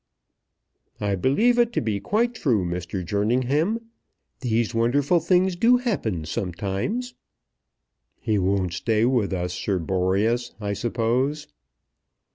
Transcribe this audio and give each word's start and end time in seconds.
"I 0.99 1.13
believe 1.13 1.59
it 1.59 1.71
to 1.73 1.79
be 1.81 1.99
quite 1.99 2.33
true, 2.33 2.65
Mr. 2.65 3.05
Jerningham. 3.05 3.89
These 4.39 4.73
wonderful 4.73 5.19
things 5.19 5.55
do 5.55 5.77
happen 5.77 6.25
sometimes." 6.25 7.13
"He 8.19 8.39
won't 8.39 8.73
stay 8.73 9.05
with 9.05 9.31
us, 9.31 9.53
Sir 9.53 9.77
Boreas, 9.77 10.55
I 10.59 10.73
suppose?" 10.73 11.49